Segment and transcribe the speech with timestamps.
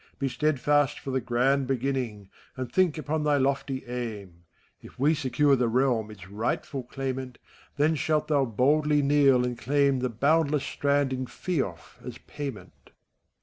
[0.17, 4.45] Be steadfast for the grand beginning, And think upon thy lofty aim!
[4.81, 7.37] If we secure the realm its rightful claimant,
[7.77, 12.73] Then shalt thou boldly kneel, and claim The boundless strand in feoff, as payment.
[12.87, 12.95] FAUST.